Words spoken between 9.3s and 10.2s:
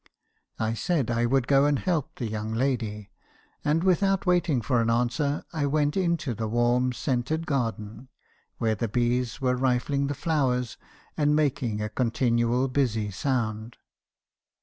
were rifling the